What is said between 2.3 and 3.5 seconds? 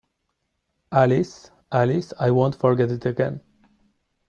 won’t forget it again.